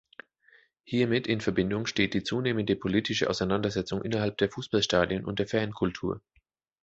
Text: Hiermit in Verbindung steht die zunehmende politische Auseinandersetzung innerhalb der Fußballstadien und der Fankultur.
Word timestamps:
Hiermit 0.83 1.27
in 1.27 1.41
Verbindung 1.41 1.85
steht 1.85 2.15
die 2.15 2.23
zunehmende 2.23 2.75
politische 2.75 3.29
Auseinandersetzung 3.29 4.01
innerhalb 4.01 4.35
der 4.39 4.49
Fußballstadien 4.49 5.23
und 5.23 5.37
der 5.37 5.47
Fankultur. 5.47 6.21